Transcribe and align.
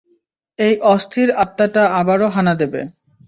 এই 0.59 0.73
অস্থির 0.93 1.29
আত্মাটা 1.43 1.83
আবারো 1.99 2.27
হানা 2.35 2.53
দেবে। 2.61 2.81